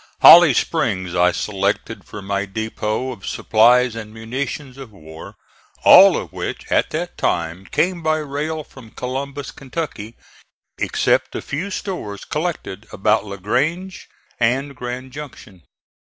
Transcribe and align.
Holly 0.21 0.55
Springs 0.55 1.13
I 1.13 1.31
selected 1.31 2.05
for 2.05 2.23
my 2.23 2.45
depot 2.47 3.11
of 3.11 3.27
supplies 3.27 3.95
and 3.95 4.11
munitions 4.11 4.79
of 4.79 4.91
war, 4.91 5.35
all 5.85 6.17
of 6.17 6.33
which 6.33 6.65
at 6.71 6.89
that 6.89 7.19
time 7.19 7.67
came 7.67 8.01
by 8.01 8.17
rail 8.17 8.63
from 8.63 8.89
Columbus, 8.89 9.51
Kentucky, 9.51 10.17
except 10.79 11.33
the 11.33 11.41
few 11.43 11.69
stores 11.69 12.25
collected 12.25 12.87
about 12.91 13.25
La 13.27 13.35
Grange 13.35 14.07
and 14.39 14.75
Grand 14.75 15.11
Junction. 15.11 15.61